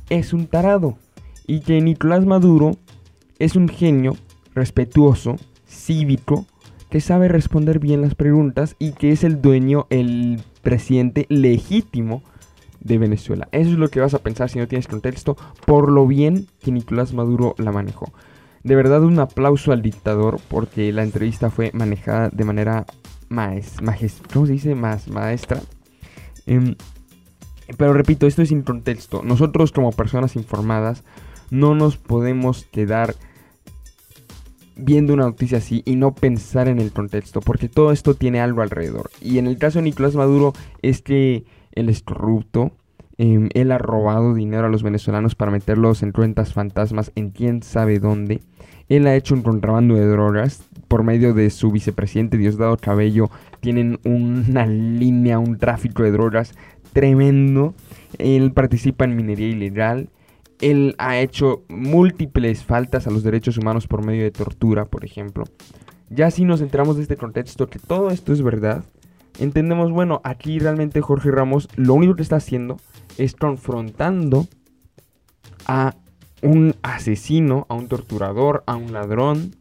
es 0.10 0.34
un 0.34 0.48
tarado 0.48 0.98
y 1.46 1.62
que 1.62 1.82
Nicolás 1.82 2.26
Maduro 2.26 2.78
es 3.40 3.56
un 3.56 3.70
genio 3.70 4.18
respetuoso, 4.54 5.36
cívico, 5.68 6.46
que 6.90 7.02
sabe 7.02 7.28
responder 7.28 7.80
bien 7.80 8.02
las 8.02 8.16
preguntas 8.16 8.76
y 8.80 8.94
que 8.94 9.12
es 9.12 9.24
el 9.24 9.42
dueño, 9.42 9.88
el 9.90 10.42
presidente 10.62 11.26
legítimo 11.30 12.24
de 12.80 12.98
Venezuela. 12.98 13.50
Eso 13.52 13.72
es 13.72 13.78
lo 13.78 13.90
que 13.90 14.00
vas 14.00 14.14
a 14.14 14.20
pensar 14.20 14.50
si 14.50 14.60
no 14.60 14.68
tienes 14.68 14.88
contexto 14.88 15.36
por 15.66 15.92
lo 15.92 16.08
bien 16.08 16.48
que 16.62 16.72
Nicolás 16.72 17.14
Maduro 17.14 17.56
la 17.58 17.72
manejó. 17.72 18.12
De 18.64 18.76
verdad 18.76 19.04
un 19.04 19.20
aplauso 19.20 19.72
al 19.72 19.82
dictador 19.82 20.40
porque 20.48 20.92
la 20.92 21.04
entrevista 21.04 21.50
fue 21.50 21.72
manejada 21.74 22.30
de 22.30 22.44
manera 22.44 22.86
más, 23.30 23.76
¿cómo 24.34 24.46
se 24.46 24.54
dice? 24.54 24.76
Más 24.76 25.08
maestra. 25.10 25.62
Em, 26.46 26.76
pero 27.76 27.94
repito, 27.94 28.28
esto 28.28 28.42
es 28.42 28.50
sin 28.50 28.62
contexto. 28.62 29.22
Nosotros 29.24 29.72
como 29.72 29.92
personas 29.92 30.36
informadas 30.36 31.04
no 31.50 31.76
nos 31.76 31.98
podemos 31.98 32.66
quedar 32.72 33.16
viendo 34.78 35.14
una 35.14 35.24
noticia 35.24 35.58
así 35.58 35.82
y 35.86 35.96
no 35.96 36.14
pensar 36.14 36.68
en 36.68 36.80
el 36.80 36.92
contexto, 36.92 37.42
porque 37.42 37.68
todo 37.68 37.92
esto 37.92 38.14
tiene 38.14 38.40
algo 38.40 38.62
alrededor. 38.62 39.10
Y 39.22 39.40
en 39.40 39.48
el 39.48 39.58
caso 39.58 39.80
de 39.80 39.84
Nicolás 39.84 40.16
Maduro 40.16 40.54
es 40.82 41.02
que 41.02 41.46
él 41.74 41.90
es 41.90 42.02
corrupto, 42.02 42.72
em, 43.18 43.50
él 43.54 43.72
ha 43.72 43.78
robado 43.78 44.34
dinero 44.34 44.68
a 44.68 44.70
los 44.70 44.84
venezolanos 44.84 45.36
para 45.36 45.52
meterlos 45.52 46.04
en 46.04 46.12
cuentas 46.12 46.54
fantasmas 46.54 47.12
en 47.16 47.32
quién 47.32 47.64
sabe 47.64 48.00
dónde. 48.00 48.42
Él 48.90 49.06
ha 49.08 49.16
hecho 49.16 49.36
un 49.36 49.42
contrabando 49.42 49.96
de 49.96 50.06
drogas 50.06 50.64
por 50.88 51.04
medio 51.04 51.34
de 51.34 51.50
su 51.50 51.72
vicepresidente 51.72 52.38
Diosdado 52.38 52.78
Cabello. 52.78 53.30
Tienen 53.60 54.00
una 54.06 54.66
línea, 54.68 55.40
un 55.40 55.58
tráfico 55.58 56.04
de 56.04 56.12
drogas 56.12 56.54
tremendo. 56.94 57.74
Él 58.18 58.52
participa 58.54 59.06
en 59.06 59.16
minería 59.16 59.48
ilegal. 59.48 60.10
Él 60.60 60.96
ha 60.98 61.20
hecho 61.20 61.64
múltiples 61.70 62.64
faltas 62.64 63.06
a 63.08 63.12
los 63.12 63.24
derechos 63.24 63.58
humanos 63.58 63.88
por 63.88 64.06
medio 64.06 64.24
de 64.24 64.32
tortura, 64.32 64.86
por 64.86 65.06
ejemplo. 65.06 65.44
Ya 66.10 66.32
si 66.32 66.46
nos 66.46 66.62
enteramos 66.62 66.96
de 66.96 67.04
este 67.04 67.18
contexto, 67.18 67.68
que 67.68 67.80
todo 67.80 68.10
esto 68.10 68.34
es 68.34 68.42
verdad, 68.42 68.84
entendemos, 69.40 69.92
bueno, 69.92 70.22
aquí 70.24 70.58
realmente 70.60 71.02
Jorge 71.02 71.32
Ramos 71.32 71.68
lo 71.76 71.94
único 71.94 72.16
que 72.16 72.24
está 72.24 72.38
haciendo 72.38 72.78
es 73.18 73.36
confrontando 73.36 74.48
a 75.66 75.96
un 76.42 76.76
asesino, 76.82 77.66
a 77.70 77.76
un 77.76 77.88
torturador, 77.88 78.64
a 78.68 78.76
un 78.76 78.94
ladrón. 78.94 79.56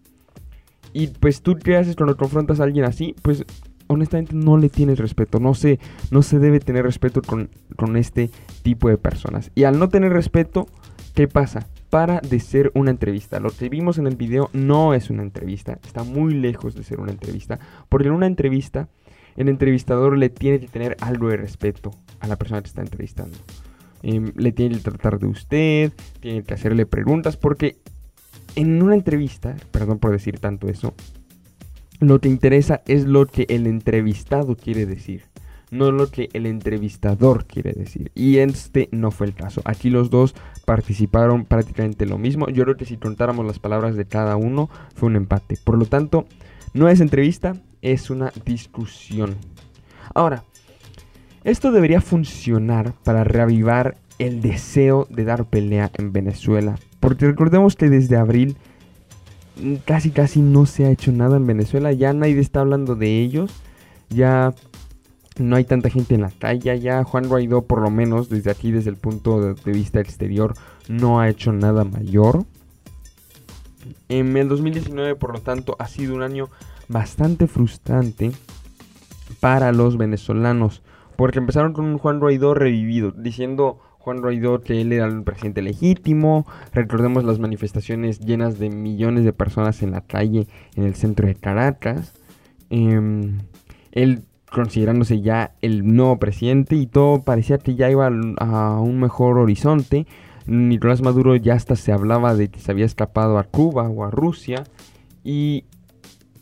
Y 0.92 1.08
pues 1.08 1.42
tú 1.42 1.56
qué 1.56 1.76
haces 1.76 1.96
cuando 1.96 2.16
confrontas 2.16 2.60
a 2.60 2.64
alguien 2.64 2.84
así, 2.84 3.14
pues 3.22 3.44
honestamente 3.88 4.34
no 4.34 4.56
le 4.56 4.68
tienes 4.68 4.98
respeto. 4.98 5.40
No 5.40 5.54
se, 5.54 5.78
no 6.10 6.22
se 6.22 6.38
debe 6.38 6.60
tener 6.60 6.84
respeto 6.84 7.22
con, 7.22 7.50
con 7.76 7.96
este 7.96 8.30
tipo 8.62 8.88
de 8.88 8.98
personas. 8.98 9.50
Y 9.54 9.64
al 9.64 9.78
no 9.78 9.88
tener 9.88 10.12
respeto, 10.12 10.66
¿qué 11.14 11.28
pasa? 11.28 11.66
Para 11.90 12.20
de 12.20 12.40
ser 12.40 12.72
una 12.74 12.90
entrevista. 12.90 13.40
Lo 13.40 13.50
que 13.50 13.68
vimos 13.68 13.98
en 13.98 14.06
el 14.06 14.16
video 14.16 14.50
no 14.52 14.94
es 14.94 15.10
una 15.10 15.22
entrevista. 15.22 15.78
Está 15.84 16.04
muy 16.04 16.34
lejos 16.34 16.74
de 16.74 16.82
ser 16.82 17.00
una 17.00 17.12
entrevista. 17.12 17.58
Porque 17.88 18.08
en 18.08 18.14
una 18.14 18.26
entrevista, 18.26 18.88
el 19.36 19.48
entrevistador 19.48 20.16
le 20.18 20.28
tiene 20.28 20.60
que 20.60 20.68
tener 20.68 20.96
algo 21.00 21.28
de 21.28 21.36
respeto 21.36 21.90
a 22.20 22.26
la 22.26 22.36
persona 22.36 22.60
que 22.60 22.68
está 22.68 22.82
entrevistando. 22.82 23.36
Em, 24.02 24.32
le 24.36 24.52
tiene 24.52 24.76
que 24.76 24.82
tratar 24.82 25.18
de 25.18 25.26
usted, 25.26 25.92
tiene 26.20 26.42
que 26.42 26.54
hacerle 26.54 26.86
preguntas. 26.86 27.36
Porque 27.36 27.78
en 28.56 28.82
una 28.82 28.94
entrevista, 28.94 29.54
perdón 29.70 29.98
por 29.98 30.12
decir 30.12 30.38
tanto 30.38 30.68
eso, 30.68 30.94
lo 32.00 32.20
que 32.20 32.28
interesa 32.28 32.82
es 32.86 33.04
lo 33.04 33.26
que 33.26 33.46
el 33.48 33.66
entrevistado 33.66 34.56
quiere 34.56 34.86
decir, 34.86 35.22
no 35.70 35.90
lo 35.90 36.10
que 36.10 36.28
el 36.32 36.46
entrevistador 36.46 37.46
quiere 37.46 37.72
decir. 37.72 38.10
Y 38.14 38.38
este 38.38 38.88
no 38.92 39.10
fue 39.10 39.26
el 39.26 39.34
caso. 39.34 39.62
Aquí 39.64 39.90
los 39.90 40.10
dos 40.10 40.34
participaron 40.64 41.44
prácticamente 41.44 42.06
lo 42.06 42.18
mismo. 42.18 42.48
Yo 42.48 42.64
creo 42.64 42.76
que 42.76 42.84
si 42.84 42.96
contáramos 42.96 43.46
las 43.46 43.58
palabras 43.58 43.96
de 43.96 44.04
cada 44.04 44.36
uno, 44.36 44.68
fue 44.94 45.08
un 45.08 45.16
empate. 45.16 45.58
Por 45.62 45.78
lo 45.78 45.86
tanto, 45.86 46.26
no 46.74 46.88
es 46.88 47.00
entrevista, 47.00 47.54
es 47.82 48.10
una 48.10 48.32
discusión. 48.44 49.34
Ahora, 50.14 50.44
esto 51.44 51.72
debería 51.72 52.00
funcionar 52.00 52.92
para 53.04 53.24
reavivar 53.24 53.96
el 54.18 54.40
deseo 54.40 55.06
de 55.10 55.24
dar 55.24 55.44
pelea 55.44 55.90
en 55.94 56.12
Venezuela. 56.12 56.76
Porque 57.00 57.26
recordemos 57.26 57.76
que 57.76 57.88
desde 57.88 58.16
abril 58.16 58.56
casi 59.84 60.10
casi 60.10 60.40
no 60.40 60.66
se 60.66 60.84
ha 60.84 60.90
hecho 60.90 61.12
nada 61.12 61.36
en 61.36 61.46
Venezuela, 61.46 61.92
ya 61.92 62.12
nadie 62.12 62.38
está 62.38 62.60
hablando 62.60 62.94
de 62.94 63.20
ellos, 63.20 63.50
ya 64.10 64.54
no 65.38 65.56
hay 65.56 65.64
tanta 65.64 65.90
gente 65.90 66.14
en 66.14 66.22
la 66.22 66.30
calle, 66.30 66.78
ya 66.80 67.04
Juan 67.04 67.28
Guaidó 67.28 67.62
por 67.62 67.80
lo 67.80 67.90
menos 67.90 68.28
desde 68.28 68.50
aquí, 68.50 68.70
desde 68.70 68.90
el 68.90 68.96
punto 68.96 69.54
de 69.54 69.72
vista 69.72 70.00
exterior, 70.00 70.54
no 70.88 71.20
ha 71.20 71.28
hecho 71.28 71.52
nada 71.52 71.84
mayor. 71.84 72.44
En 74.08 74.36
el 74.36 74.48
2019, 74.48 75.14
por 75.16 75.32
lo 75.32 75.40
tanto, 75.40 75.76
ha 75.78 75.88
sido 75.88 76.14
un 76.14 76.22
año 76.22 76.48
bastante 76.88 77.46
frustrante 77.46 78.32
para 79.40 79.72
los 79.72 79.96
venezolanos, 79.96 80.82
porque 81.16 81.38
empezaron 81.38 81.72
con 81.72 81.84
un 81.84 81.98
Juan 81.98 82.20
Guaidó 82.20 82.54
revivido, 82.54 83.10
diciendo 83.10 83.80
Juan 84.06 84.20
Guaidó 84.20 84.60
que 84.60 84.80
él 84.80 84.92
era 84.92 85.06
el 85.06 85.24
presidente 85.24 85.62
legítimo. 85.62 86.46
Recordemos 86.72 87.24
las 87.24 87.40
manifestaciones 87.40 88.20
llenas 88.20 88.56
de 88.56 88.70
millones 88.70 89.24
de 89.24 89.32
personas 89.32 89.82
en 89.82 89.90
la 89.90 90.00
calle 90.00 90.46
en 90.76 90.84
el 90.84 90.94
centro 90.94 91.26
de 91.26 91.34
Caracas. 91.34 92.14
Em, 92.70 93.38
él 93.90 94.22
considerándose 94.48 95.22
ya 95.22 95.56
el 95.60 95.92
nuevo 95.92 96.20
presidente 96.20 96.76
y 96.76 96.86
todo 96.86 97.22
parecía 97.22 97.58
que 97.58 97.74
ya 97.74 97.90
iba 97.90 98.06
a 98.06 98.80
un 98.80 99.00
mejor 99.00 99.38
horizonte. 99.38 100.06
Nicolás 100.46 101.02
Maduro 101.02 101.34
ya 101.34 101.54
hasta 101.54 101.74
se 101.74 101.90
hablaba 101.90 102.36
de 102.36 102.46
que 102.46 102.60
se 102.60 102.70
había 102.70 102.84
escapado 102.84 103.38
a 103.38 103.42
Cuba 103.42 103.88
o 103.88 104.04
a 104.04 104.12
Rusia. 104.12 104.62
Y 105.24 105.64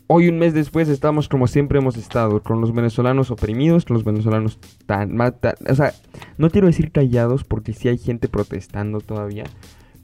Hoy, 0.07 0.29
un 0.29 0.37
mes 0.37 0.53
después, 0.53 0.87
estamos 0.87 1.27
como 1.27 1.47
siempre 1.47 1.79
hemos 1.79 1.97
estado, 1.97 2.43
con 2.43 2.61
los 2.61 2.71
venezolanos 2.71 3.31
oprimidos, 3.31 3.85
con 3.85 3.95
los 3.95 4.03
venezolanos 4.03 4.59
tan, 4.85 5.19
O 5.19 5.75
sea, 5.75 5.93
no 6.37 6.51
quiero 6.51 6.67
decir 6.67 6.91
callados 6.91 7.43
porque 7.43 7.73
sí 7.73 7.87
hay 7.87 7.97
gente 7.97 8.27
protestando 8.27 8.99
todavía. 8.99 9.45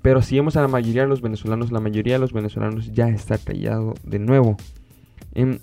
Pero 0.01 0.23
si 0.23 0.35
vemos 0.35 0.57
a 0.57 0.61
la 0.61 0.67
mayoría 0.67 1.03
de 1.03 1.07
los 1.07 1.21
venezolanos, 1.21 1.71
la 1.71 1.81
mayoría 1.81 2.13
de 2.13 2.19
los 2.19 2.33
venezolanos 2.33 2.91
ya 2.91 3.09
está 3.09 3.37
callado 3.37 3.93
de 4.03 4.17
nuevo. 4.17 4.57
Em, 5.35 5.59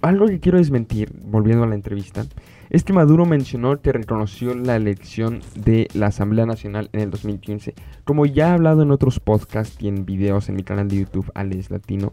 algo 0.00 0.26
que 0.26 0.38
quiero 0.38 0.58
desmentir, 0.58 1.10
volviendo 1.20 1.64
a 1.64 1.66
la 1.66 1.74
entrevista, 1.74 2.24
es 2.70 2.84
que 2.84 2.92
Maduro 2.92 3.26
mencionó 3.26 3.80
que 3.80 3.90
reconoció 3.90 4.54
la 4.54 4.76
elección 4.76 5.40
de 5.56 5.88
la 5.92 6.06
Asamblea 6.06 6.46
Nacional 6.46 6.88
en 6.92 7.00
el 7.00 7.10
2015. 7.10 7.74
Como 8.04 8.26
ya 8.26 8.50
he 8.50 8.52
hablado 8.52 8.82
en 8.82 8.92
otros 8.92 9.18
podcasts 9.18 9.76
y 9.80 9.88
en 9.88 10.06
videos 10.06 10.48
en 10.48 10.54
mi 10.54 10.62
canal 10.62 10.86
de 10.86 10.98
YouTube, 10.98 11.32
Alex 11.34 11.68
Latino. 11.72 12.12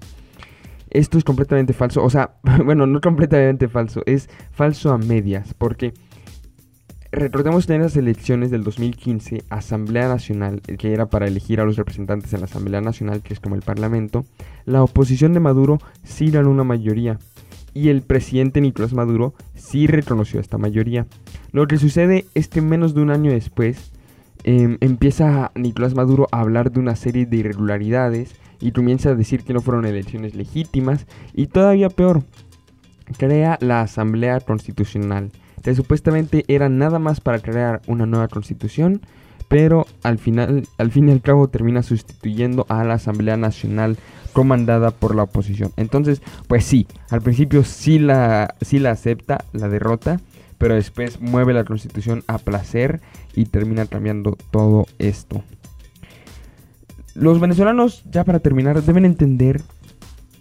Esto 0.91 1.17
es 1.17 1.23
completamente 1.23 1.73
falso. 1.73 2.03
O 2.03 2.09
sea, 2.09 2.35
bueno, 2.65 2.87
no 2.87 3.01
completamente 3.01 3.67
falso. 3.67 4.01
Es 4.05 4.29
falso 4.51 4.91
a 4.91 4.97
medias. 4.97 5.53
Porque 5.53 5.93
recordemos 7.11 7.69
en 7.69 7.81
las 7.81 7.95
elecciones 7.95 8.51
del 8.51 8.63
2015, 8.63 9.43
Asamblea 9.49 10.07
Nacional, 10.07 10.61
que 10.61 10.93
era 10.93 11.09
para 11.09 11.27
elegir 11.27 11.59
a 11.59 11.65
los 11.65 11.75
representantes 11.75 12.33
en 12.33 12.41
la 12.41 12.45
Asamblea 12.45 12.81
Nacional, 12.81 13.21
que 13.21 13.33
es 13.33 13.39
como 13.39 13.55
el 13.55 13.61
Parlamento, 13.61 14.25
la 14.65 14.83
oposición 14.83 15.33
de 15.33 15.39
Maduro 15.39 15.79
sí 16.03 16.31
ganó 16.31 16.49
una 16.51 16.63
mayoría. 16.63 17.19
Y 17.73 17.89
el 17.89 18.01
presidente 18.01 18.61
Nicolás 18.61 18.93
Maduro 18.93 19.35
sí 19.53 19.87
reconoció 19.87 20.39
esta 20.39 20.57
mayoría. 20.57 21.05
Lo 21.51 21.67
que 21.67 21.77
sucede 21.77 22.25
es 22.33 22.47
que 22.47 22.61
menos 22.61 22.93
de 22.93 23.01
un 23.01 23.11
año 23.11 23.31
después 23.31 23.91
em, 24.43 24.77
empieza 24.81 25.51
Nicolás 25.55 25.95
Maduro 25.95 26.27
a 26.31 26.39
hablar 26.39 26.71
de 26.71 26.79
una 26.79 26.95
serie 26.95 27.25
de 27.25 27.37
irregularidades 27.37 28.35
y 28.61 28.71
comienza 28.71 29.09
a 29.09 29.15
decir 29.15 29.43
que 29.43 29.53
no 29.53 29.61
fueron 29.61 29.85
elecciones 29.85 30.35
legítimas 30.35 31.05
y 31.33 31.47
todavía 31.47 31.89
peor, 31.89 32.23
crea 33.17 33.57
la 33.61 33.81
Asamblea 33.81 34.39
Constitucional, 34.39 35.31
que 35.63 35.75
supuestamente 35.75 36.45
era 36.47 36.69
nada 36.69 36.99
más 36.99 37.21
para 37.21 37.39
crear 37.39 37.81
una 37.87 38.05
nueva 38.05 38.27
constitución, 38.27 39.01
pero 39.47 39.87
al 40.03 40.19
final, 40.19 40.67
al 40.77 40.91
fin 40.91 41.09
y 41.09 41.11
al 41.11 41.21
cabo 41.21 41.47
termina 41.49 41.81
sustituyendo 41.81 42.65
a 42.69 42.83
la 42.83 42.95
Asamblea 42.95 43.35
Nacional 43.35 43.97
comandada 44.31 44.91
por 44.91 45.15
la 45.15 45.23
oposición. 45.23 45.71
Entonces, 45.75 46.21
pues 46.47 46.63
sí, 46.65 46.87
al 47.09 47.21
principio 47.21 47.63
sí 47.63 47.97
la, 47.97 48.55
sí 48.61 48.77
la 48.77 48.91
acepta, 48.91 49.43
la 49.53 49.67
derrota, 49.67 50.19
pero 50.59 50.75
después 50.75 51.19
mueve 51.19 51.53
la 51.53 51.63
constitución 51.63 52.23
a 52.27 52.37
placer 52.37 53.01
y 53.33 53.45
termina 53.45 53.87
cambiando 53.87 54.37
todo 54.51 54.85
esto. 54.99 55.41
Los 57.15 57.39
venezolanos, 57.39 58.03
ya 58.11 58.23
para 58.23 58.39
terminar, 58.39 58.83
deben 58.83 59.05
entender 59.05 59.61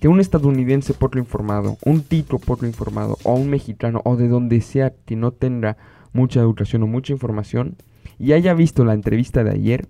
que 0.00 0.08
un 0.08 0.20
estadounidense 0.20 0.92
poco 0.92 1.18
informado, 1.18 1.78
un 1.84 2.02
tico 2.02 2.38
poco 2.38 2.66
informado, 2.66 3.16
o 3.22 3.34
un 3.34 3.48
mexicano, 3.48 4.02
o 4.04 4.16
de 4.16 4.28
donde 4.28 4.60
sea 4.60 4.92
que 5.06 5.16
no 5.16 5.32
tenga 5.32 5.76
mucha 6.12 6.40
educación 6.40 6.82
o 6.82 6.86
mucha 6.86 7.12
información, 7.12 7.76
y 8.18 8.32
haya 8.32 8.54
visto 8.54 8.84
la 8.84 8.94
entrevista 8.94 9.44
de 9.44 9.50
ayer, 9.52 9.88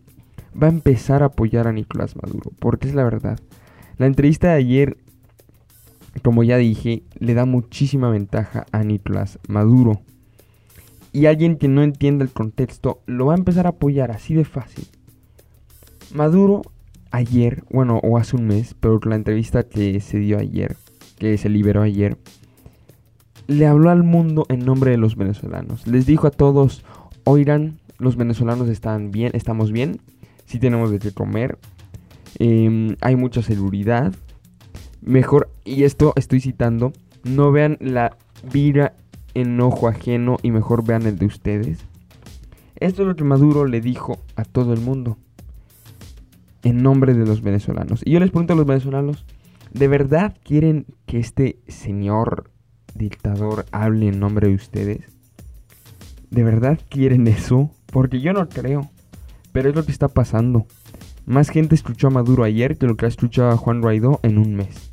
va 0.61 0.69
a 0.69 0.71
empezar 0.71 1.23
a 1.23 1.27
apoyar 1.27 1.67
a 1.67 1.73
Nicolás 1.73 2.17
Maduro, 2.17 2.53
porque 2.59 2.89
es 2.89 2.95
la 2.95 3.05
verdad. 3.05 3.39
La 3.97 4.07
entrevista 4.07 4.49
de 4.49 4.55
ayer, 4.55 4.97
como 6.23 6.43
ya 6.43 6.57
dije, 6.57 7.03
le 7.19 7.35
da 7.35 7.45
muchísima 7.45 8.11
ventaja 8.11 8.67
a 8.73 8.85
Nicolás 8.85 9.39
Maduro. 9.49 10.03
Y 11.19 11.27
alguien 11.27 11.57
que 11.57 11.67
no 11.67 11.83
entienda 11.83 12.25
el 12.25 12.31
contexto 12.31 13.03
lo 13.07 13.27
va 13.27 13.35
a 13.35 13.37
empezar 13.37 13.67
a 13.67 13.71
apoyar 13.71 14.13
así 14.13 14.35
de 14.35 14.45
fácil. 14.45 14.87
Maduro 16.15 16.63
ayer, 17.11 17.65
bueno, 17.73 17.99
o 18.05 18.19
hace 18.19 18.37
un 18.37 18.47
mes, 18.47 18.77
pero 18.79 19.01
la 19.03 19.17
entrevista 19.17 19.65
que 19.65 19.99
se 19.99 20.21
dio 20.21 20.39
ayer, 20.39 20.77
que 21.19 21.37
se 21.37 21.49
liberó 21.49 21.83
ayer, 21.83 22.19
le 23.49 23.67
habló 23.67 23.91
al 23.91 24.05
mundo 24.05 24.47
en 24.49 24.61
nombre 24.61 24.93
de 24.93 24.97
los 24.97 25.17
venezolanos. 25.17 25.89
Les 25.89 26.07
dijo 26.07 26.29
a 26.29 26.31
todos, 26.31 26.85
oigan, 27.25 27.81
los 27.99 28.15
venezolanos 28.15 28.69
están 28.69 29.11
bien, 29.11 29.33
estamos 29.35 29.73
bien, 29.73 30.01
sí 30.45 30.61
tenemos 30.61 30.93
de 30.93 31.01
qué 31.01 31.11
comer, 31.11 31.59
em, 32.39 32.95
hay 33.01 33.17
mucha 33.17 33.43
seguridad, 33.43 34.15
mejor, 35.01 35.51
y 35.65 35.83
esto 35.83 36.13
estoy 36.15 36.41
citando, 36.41 36.93
no 37.25 37.51
vean 37.51 37.77
la 37.81 38.17
vida 38.53 38.95
en 39.41 39.61
ojo 39.61 39.89
ajeno 39.89 40.39
y 40.43 40.51
mejor 40.51 40.85
vean 40.85 41.07
el 41.07 41.19
de 41.19 41.27
ustedes. 41.27 41.79
Esto 42.77 43.03
es 43.03 43.09
lo 43.09 43.17
que 43.17 43.25
Maduro 43.25 43.67
le 43.67 43.81
dijo 43.81 44.19
a 44.37 44.45
todo 44.45 44.73
el 44.73 44.81
mundo 44.81 45.17
en 46.63 46.83
nombre 46.83 47.15
de 47.15 47.25
los 47.25 47.43
venezolanos. 47.43 48.03
Y 48.05 48.13
yo 48.13 48.21
les 48.21 48.31
pregunto 48.31 48.53
a 48.53 48.57
los 48.57 48.67
venezolanos, 48.67 49.25
¿de 49.73 49.89
verdad 49.89 50.37
quieren 50.43 50.87
que 51.07 51.19
este 51.19 51.59
señor 51.69 52.51
dictador 52.95 53.67
hable 53.71 54.09
en 54.09 54.19
nombre 54.19 54.49
de 54.49 54.55
ustedes? 54.55 55.05
¿De 56.31 56.43
verdad 56.43 56.79
quieren 56.89 57.27
eso? 57.27 57.71
Porque 57.87 58.21
yo 58.21 58.33
no 58.33 58.49
creo. 58.49 58.91
Pero 59.53 59.71
es 59.71 59.77
lo 59.77 59.85
que 59.85 59.93
está 59.93 60.09
pasando. 60.09 60.67
Más 61.27 61.49
gente 61.49 61.75
escuchó 61.75 62.09
a 62.09 62.11
Maduro 62.11 62.45
ayer 62.45 62.77
que 62.77 62.87
lo 62.87 62.97
que 62.97 63.07
ha 63.07 63.09
escuchado 63.09 63.51
a 63.51 63.57
Juan 63.57 63.81
Guaidó 63.81 64.21
en 64.23 64.39
un 64.39 64.55
mes. 64.55 64.91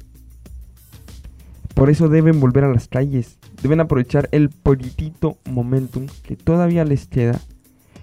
Por 1.73 1.89
eso 1.89 2.07
deben 2.07 2.39
volver 2.39 2.63
a 2.63 2.71
las 2.71 2.87
calles. 2.87 3.37
Deben 3.62 3.79
aprovechar 3.79 4.29
el 4.31 4.50
poquitito 4.50 5.38
momentum 5.45 6.07
que 6.24 6.35
todavía 6.35 6.85
les 6.85 7.07
queda 7.07 7.39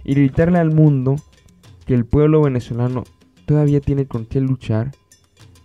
y 0.05 0.15
gritarle 0.15 0.59
al 0.59 0.75
mundo 0.75 1.17
que 1.87 1.95
el 1.95 2.05
pueblo 2.05 2.43
venezolano 2.43 3.05
todavía 3.47 3.81
tiene 3.81 4.07
con 4.07 4.27
qué 4.27 4.41
luchar 4.41 4.93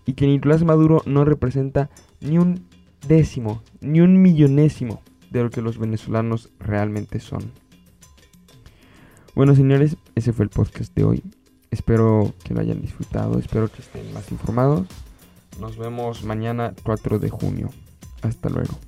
y 0.05 0.13
que 0.13 0.27
Nicolás 0.27 0.63
Maduro 0.63 1.01
no 1.05 1.25
representa 1.25 1.89
ni 2.21 2.37
un 2.37 2.65
décimo, 3.07 3.61
ni 3.81 4.01
un 4.01 4.21
millonésimo 4.21 5.01
de 5.29 5.43
lo 5.43 5.49
que 5.49 5.61
los 5.61 5.77
venezolanos 5.77 6.49
realmente 6.59 7.19
son. 7.19 7.51
Bueno, 9.35 9.53
señores, 9.55 9.97
ese 10.15 10.33
fue 10.33 10.45
el 10.45 10.49
podcast 10.49 10.95
de 10.95 11.03
hoy. 11.03 11.23
Espero 11.69 12.33
que 12.43 12.53
lo 12.53 12.61
hayan 12.61 12.81
disfrutado, 12.81 13.37
espero 13.37 13.69
que 13.69 13.81
estén 13.81 14.11
más 14.13 14.31
informados. 14.31 14.87
Nos 15.59 15.77
vemos 15.77 16.23
mañana 16.23 16.73
4 16.83 17.19
de 17.19 17.29
junio. 17.29 17.69
Hasta 18.21 18.49
luego. 18.49 18.79